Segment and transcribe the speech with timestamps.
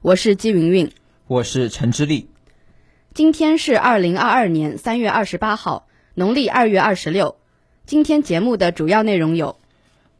[0.00, 0.92] 我是姬云云，
[1.26, 2.30] 我是陈之丽。
[3.14, 7.36] 今天是二零二二年三月二十八号，农历二月二十六。
[7.84, 9.58] 今天节目的主要内容有：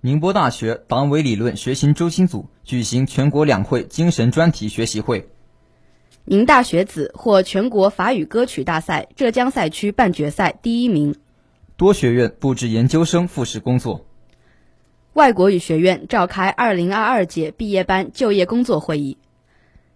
[0.00, 5.28] 宁波大学党委理论学习中心组举行全国两会精神专题学习会。
[6.24, 11.14] 宁大学子获全国法语歌曲大赛浙江赛区半决赛第一名。
[11.76, 14.04] 多学院布置研究生复试工作。
[15.12, 19.18] 外国语学院召开二零二二届毕业班就业工作会议。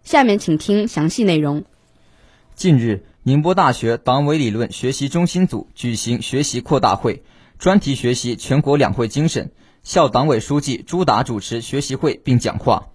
[0.05, 1.65] 下面请听详细内容。
[2.55, 7.23] 近日，宁波大学党委理论学习中心组举行学习扩大会，
[7.59, 9.53] 专题学习全国两会精神。
[9.83, 12.89] 校党委书记朱达主持学习会并讲话。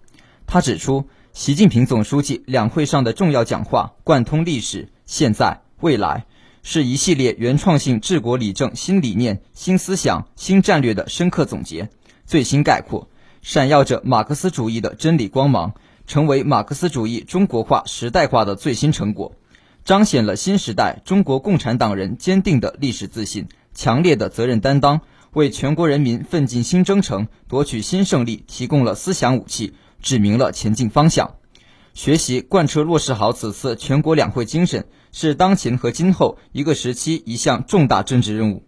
[0.46, 1.08] 他指出。
[1.34, 6.26] 习近平总书记两会上的重要讲话贯通历史、现在、未来，
[6.64, 11.92] 是一系列原创性治国理政新理念、新思想、新战略的深刻总结、
[12.26, 13.08] 最新概括，
[13.44, 15.76] 闪耀着马克思主义的真理光芒，
[16.08, 19.34] 成为马克思主义中国化时代化的最新成果，
[19.84, 25.02] 彰显了新时代中国共产党人坚定的历史自信、强烈的责任担当，
[25.34, 29.76] 为全国人民奋进新征程、夺取新胜利提供了思想武器。
[30.00, 31.38] 指明了前进方向，
[31.96, 38.64] 学习贯彻落实好此次全国两会精神，是当前和今后一个时期一项重大政治任务。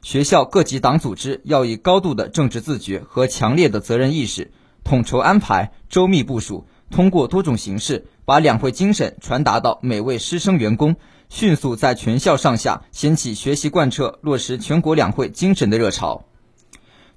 [0.00, 4.52] 学校各级党组织要以高度的政治自觉和强烈的责任意识，
[4.84, 10.94] 统筹安排、周密部署，通过多种形式把两会精神传达到每位师生员工，
[11.28, 16.24] 迅速在全校上下掀起学习贯彻落实全国两会精神的热潮。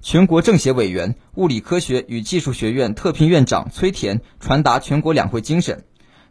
[0.00, 5.84] 全国政协委员、物理科学与技术学院特聘院长崔田传达全国两会精神。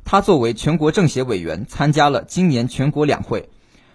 [0.04, 3.48] 他作为全国政协委员，参加了今年全国两会。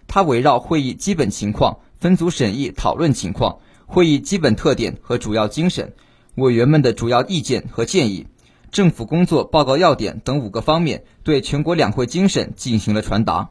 [0.07, 5.93] 他围绕会议基本情况、分组审议讨论情况、会议基本特点和主要精神、
[6.37, 8.29] 委员们的主要意见和建议、
[8.73, 13.51] 政府工作报告要点等五个方面，对全国两会精神进行了传达。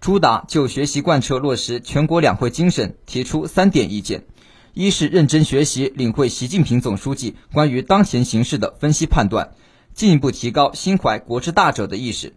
[0.00, 4.24] 朱达就学习贯彻落实全国两会精神提出三点意见。
[4.72, 9.50] 一是认真学习领会习近平总书记关于当前形势的分析判断，
[9.94, 12.32] 进一步提高心怀国之大者的意识。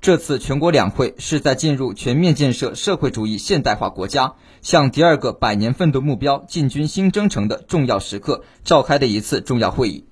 [0.00, 10.04] 这次全国两会是在进入全面建设社会主义现代化国家、向第二个百年奋斗目标进军新征程的重要时刻召开的一次重要会议。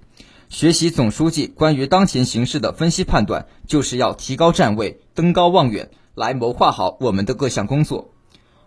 [0.52, 8.12] 学习总书记关于当前形势的分析判断，就是要提高站位、登高望远，来谋划好我们的各项工作。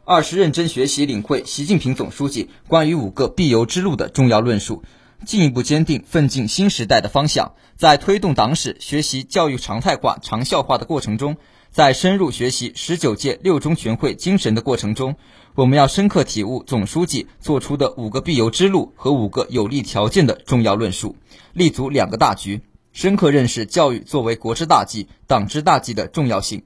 [0.03, 4.81] 二是认真学习领会习近平总书记关于五个必由之路的重要论述，
[5.27, 7.53] 进一步坚定奋进新时代的方向。
[7.75, 11.37] 在推动党史学习教育常态化、长效化的过程中，
[11.75, 15.13] 在深入学习十九届六中全会精神的过程中，
[15.55, 21.17] 我们要深刻体悟总书记作出的五个必由之路和五个有利条件的重要论述，
[21.51, 22.61] 立足两个大局，
[22.93, 26.63] 深刻认识教育作为国之大计、党之大计的重要性。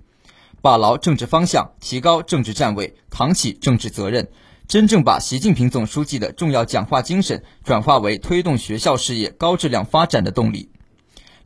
[0.62, 4.30] 把牢政治方向，提高政治站位，扛起政治责任，
[4.68, 10.70] 真正把习近平总书记的重要讲话精神转化为推动学校事业高质量发展的动力，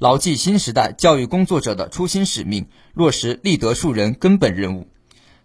[0.03, 4.90] 牢记新时代教育工作者的初心使命，落实立德树人根本任务。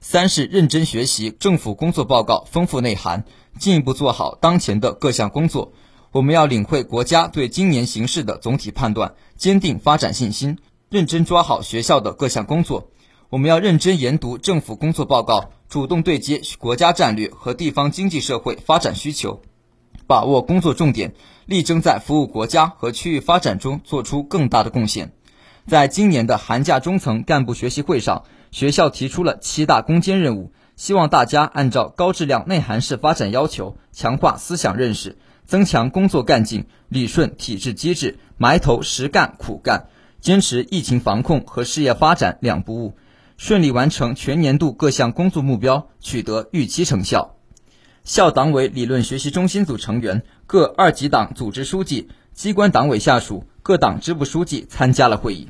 [0.00, 3.24] 三是认真学习政府工作报告丰富内涵，
[3.60, 5.72] 进一步做好当前的各项工作。
[6.10, 10.58] 我们要领会国家对今年形势的总体判断，坚定发展信心，
[10.90, 12.90] 认真抓好学校的各项工作。
[13.30, 19.40] 我们要认真研读政府工作报告，主动对接国家战略和地方经济社会发展需求，
[20.08, 21.14] 把握工作重点，
[21.48, 25.12] 力争在服务国家和区域发展中做出更大的贡献。
[25.66, 35.16] 在今年的寒假中层干部学习会上，学校提出了七大攻坚任务，希望大家按照高质量内涵式发展要求，强化思想认识，
[35.46, 39.86] 增强工作干劲，理顺体制机制，埋头实干苦干，
[40.20, 42.98] 坚持疫情防控和事业发展两不误。
[43.38, 47.37] 顺利完成全年度各项工作目标，取得预期成效。
[48.08, 55.48] 校党委理论学习中心组成员、各二级党组织书记、机关党委下属、各党支部书记参加了会议。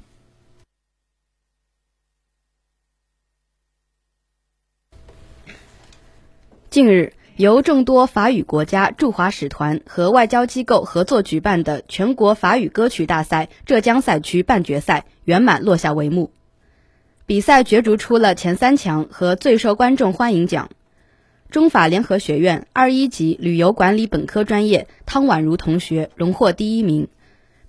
[6.68, 16.32] 近日，由众多法语国家驻华使团和外交机构合作举办的全国法语歌曲大赛浙江赛区半决赛圆满落下帷幕。
[17.24, 20.70] 比赛角逐出了前三强和最受观众欢迎奖。
[21.50, 27.08] 中法联合学院二一级旅游管理本科专业汤婉如同学荣获第一名，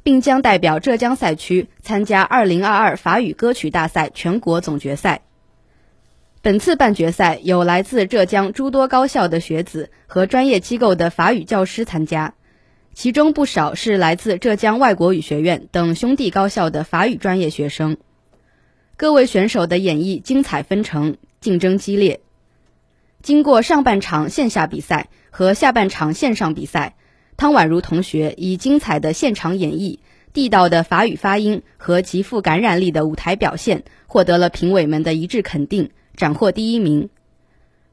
[0.04, 5.22] 并将代表浙江赛区参加二零二二法语歌曲大赛全国总决赛。
[6.42, 12.34] 本次半决赛有来自浙江诸多高校的学子和专业机构的法语教师参加，
[12.94, 17.96] 其中不少是来自浙江外国语学院等兄弟高校的法语专业学生。
[18.98, 22.20] 各位选手的演绎精彩纷呈，竞争激烈。
[23.22, 26.96] 经过上半场线下比赛和下半场线上比赛，
[27.38, 30.00] 汤宛如同学以精彩的现场演绎、
[30.34, 35.92] 地道的法语发音和极富感染力的舞台表现，获得了评委们的一致肯定。
[36.16, 37.10] 斩获第一名。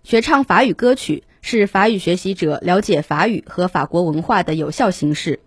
[0.02, 5.38] 学唱法语歌曲是法语学习者了解法语和法国文化的有效形式。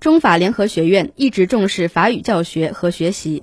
[0.00, 3.42] 中法联合学院一直重视法语教学和学习，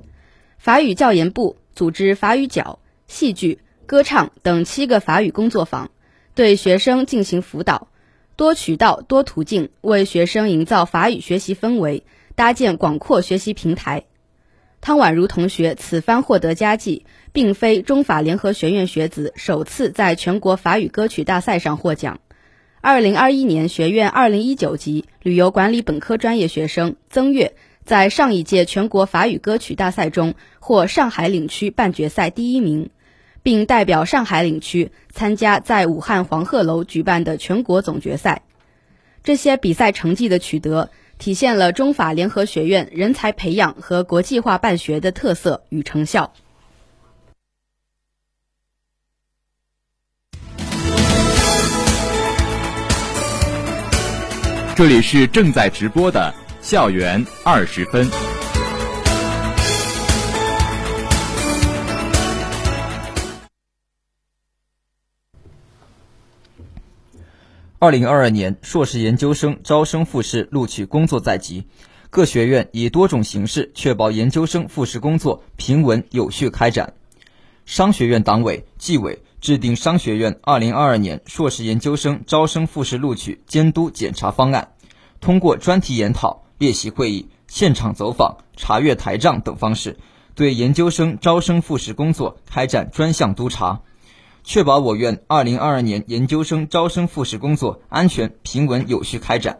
[0.57, 3.59] 法语教研部组织法语角、戏剧、
[3.91, 5.91] 歌唱等七个法语工作坊，
[6.33, 7.89] 对学生进行辅导，
[8.37, 12.05] 多渠道、多途径为学生营造法语学习氛围，
[12.35, 14.05] 搭建广阔学习平台。
[14.79, 22.21] 汤宛如同学此番获得佳绩，并非中法联合学院学子首次在全国法语歌曲大赛上获奖。
[22.79, 32.89] 二零二一年学院二零一九级旅游管理本科专业学生曾月，在上一届全国法语歌曲大赛中获上海领区半决赛第一名，
[33.43, 38.43] 并代表上海领区参加在武汉黄鹤楼举办的全国总决赛。
[39.23, 40.89] 这些比赛成绩的取得。
[41.21, 46.33] 体现了中法联合学院人才培养和国际化办学的特色与成效。
[54.75, 58.30] 这里是正在直播的校园二十分。
[67.83, 71.65] 二零二二年硕士研究生招生复试录取工作在即，
[72.11, 76.93] 各学院以多种形式确保研究生复试工作平稳有序开展。
[77.65, 84.73] 商学院党委纪委制定商学院二零二二年硕士研究生招生复试录取监督检查方案，
[85.19, 89.97] 通过专题研讨、列席会议、现场走访、查阅台账等方式，
[90.35, 93.81] 对研究生招生复试工作开展专项督查。
[94.43, 99.59] 确保我院二零二二年研究生招生复试工作安全、平稳、有序开展。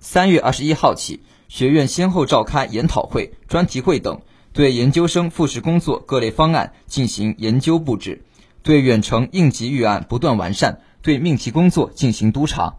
[0.00, 4.20] 三月二十一号起，学院先后召开研讨会、专题会等，
[4.52, 8.22] 对研究生复试工作各类方案进行研究布置，
[8.62, 12.74] 对远程应急预案不断完善，对命题工作进行督查。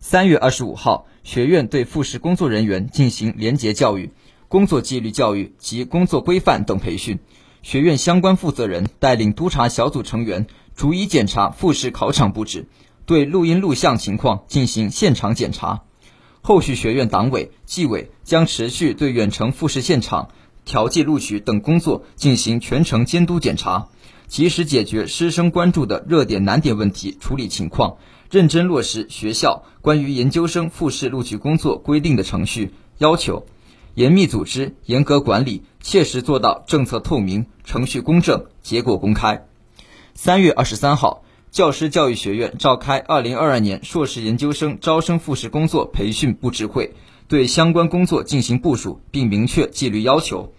[0.00, 4.10] 三月二十五号，学院对复试工作人员进行廉洁教育、
[4.48, 7.18] 工作纪律教育及工作规范等培训。
[7.62, 10.46] 学院相关负责人带领督查小组成员。
[10.76, 12.68] 逐一检查复试考场布置，
[13.06, 15.82] 对录音录像情况进行现场检查。
[16.42, 20.28] 后续学院党委纪委将持续对远程复试现场、
[20.64, 23.88] 调剂录取等工作进行全程监督检查，
[24.26, 27.96] 及时解决师生关注的热点难点问题处理情况，
[28.30, 33.46] 认真落实学校关于研究生复试录取工作规定的程序要求，
[33.94, 39.46] 严密组织、严格管理，切实做到政策透明、程序公正、结果公开。
[40.16, 46.94] 三月二十三号，教师教育学院召开二零二二年硕士研究生招生复试工作培训布置会，
[47.26, 50.54] 对相关工作进行部署，并明确纪律要求。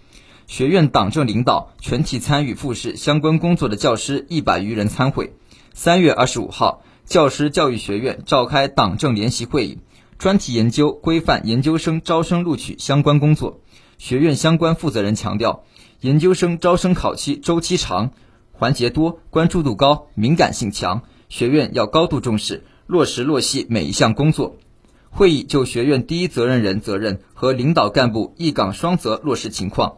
[0.46, 5.34] 学院党政领导全体参与复试相关工作的教师一百余人参会。
[5.74, 9.80] 三月二十五号，教师教育学院召开党政联席会议，
[10.20, 13.62] 专题研究规范研究生招生录取相关工作。
[13.98, 15.64] 学院相关负责人强调，
[16.02, 18.12] 研究生招生考期周期长。
[18.58, 24.56] 环节多，关注度高，敏感性强，学院要高度重视，落实落细每一项工作。
[25.10, 29.98] 会议就学院第一责任人责任和领导干部一岗双责落实情况，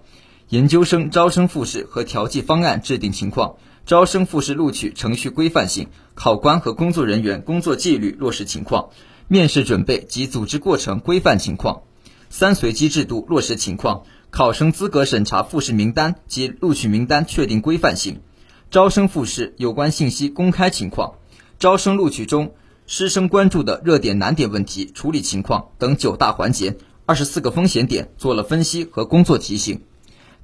[0.50, 8.90] 研究生招生复试和调剂方案制定情况，招生复试录取程序规范性，考官和工作人员工作纪律落实情况，
[9.28, 11.84] 面试准备及组织过程规范情况，
[12.32, 18.22] 三随机制度落实情况，考生资格审查复试名单及录取名单确定规范性。
[18.70, 21.14] 招生复试有关信息公开情况，
[21.58, 22.52] 招生录取中
[22.86, 29.84] 师生关注的热点难点问题处理情况等九大环节、二十四个风险点做了分析和工作提醒。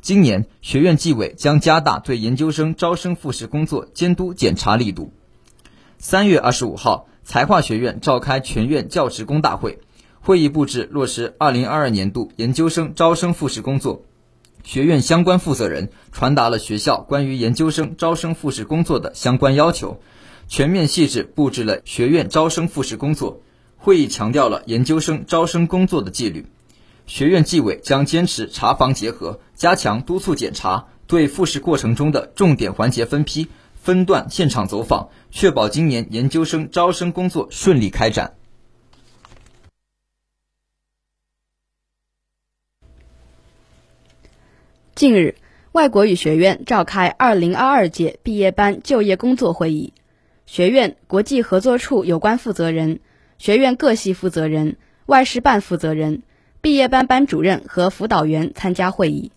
[0.02, 5.12] 今年学院纪委将加大对研究生招生复试工作监督检查力度。
[5.98, 9.80] 三月二十五号，财化学院召开全院教职工大会，
[10.22, 14.06] 会议布置落实二零二二年度研究生招生复试工作。
[14.64, 20.00] 学院相关负责人传达了学校关于研究生招生复试工作的相关要求，
[20.48, 23.42] 全面细致布置了学院招生复试工作。
[23.78, 26.48] 会议强调了研究生招生工作的纪律，
[27.06, 38.36] 学院纪委将坚持查房结合，加强督促检查，对复试过程中的重点环节分批、分段现场走访，确保今年研究生招生工作顺利开展。
[45.04, 45.36] 近日，
[45.74, 49.92] 外国语学院召开二零二二届毕业班就业工作会议，
[50.46, 53.02] 学院国际合作处有关负责人。
[53.38, 56.24] 学院各系负责人、外事办负责人、
[56.62, 59.34] 毕业班班主任和辅导员参加会议。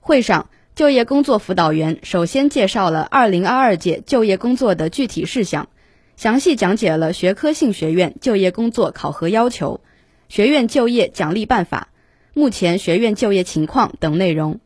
[0.00, 5.68] 会上，就业工作辅导员首先介绍了2022届就业工作的具体事项，
[6.16, 9.82] 详细讲解了学科性学院就业工作考核要求、
[10.30, 11.88] 学院就业奖励办法、
[12.32, 14.60] 目前学院就业情况等内容。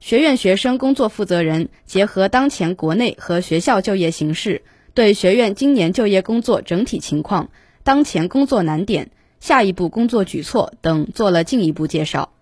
[0.00, 4.62] 学院学生工作负责人结合当前国内和学校就业形势，
[4.94, 7.50] 对学院今年就业工作整体情况。
[7.82, 12.32] 当前工作难点、下一步工作举措等做了进一步介绍。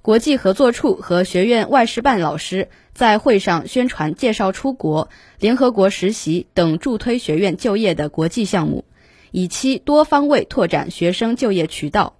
[0.00, 8.84] 国际合作处和学院外事办老师在会上宣传介绍出国、联合国实习等助推学院就业的国际项目，
[9.30, 12.17] 以期多方位拓展学生就业渠道。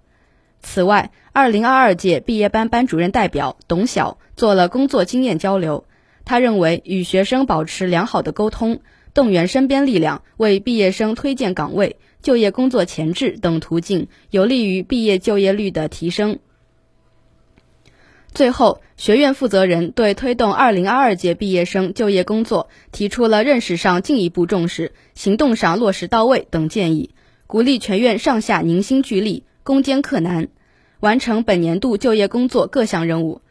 [0.61, 5.85] 此外，二零二二届毕业班班主任代表董晓做了工作经验交流。
[6.25, 8.81] 他认为，与学生保持良好的沟通，
[9.13, 11.97] 动员身边力量，为毕业生推荐岗位。
[12.21, 16.39] 就业工作前置等途径，有利于毕业就业率的提升。
[18.33, 27.11] 最后，学院负责人对推动2022届毕业生就业工作提出了认识上进一步重视、行动上落实到位等建议，
[27.47, 30.47] 鼓励全院上下凝心聚力、攻坚克难，
[30.99, 33.43] 完成本年度就业工作各项任务。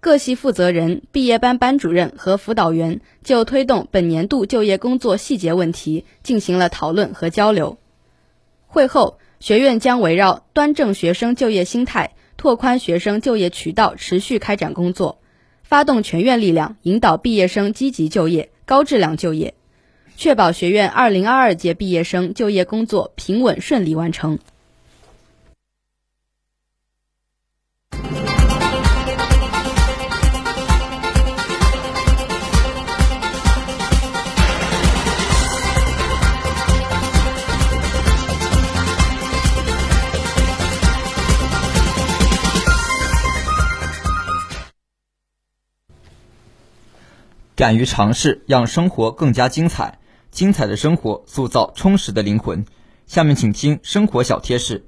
[0.00, 7.78] 各系负责人、毕业班班主任和辅导员就推动本年度就业工作细节问题进行了讨论和交流。
[8.66, 15.20] 会后，学院将围绕端正学生就业心态、拓宽学生就业渠道持续开展工作，
[15.62, 19.54] 发动全院力量引导毕业生积极就业、高质量就业，
[20.16, 24.40] 确保学院2022届毕业生就业工作平稳顺利完成。
[47.64, 49.98] 敢于尝试，让生活更加精彩。
[50.30, 52.66] 精彩的生活塑造充实的灵魂。
[53.06, 54.84] 下面请听生活小贴士。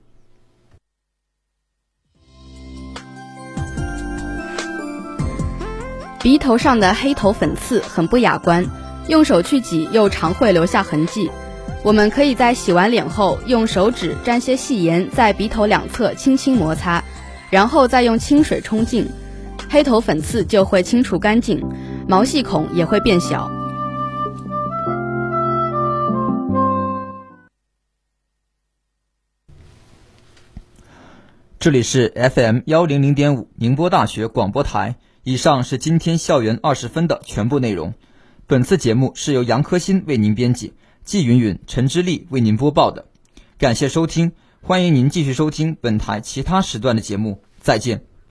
[6.20, 8.62] 鼻头上的黑头粉刺很不雅观，
[9.08, 11.30] 用手去挤又常会留下痕迹。
[11.82, 17.02] 我们可以在洗完脸后，用手指沾些细盐，在鼻头两侧轻轻摩擦，
[17.48, 19.08] 然后再用清水冲净，
[19.70, 21.66] 黑头粉刺就会清除干净。
[22.08, 23.50] 毛细孔也会变小。
[31.58, 34.96] 这里是 FM 幺零零点五宁波大学广播台。
[35.24, 37.94] 以上是今天校园二十分的全部内容。
[38.46, 43.06] 本次节目是由杨科新为您编辑，季云云、陈之丽为您播报的。
[43.58, 44.30] 感谢收听，
[44.62, 47.42] 欢迎您继续收听本台其他时段的节目。
[47.60, 48.04] 再见。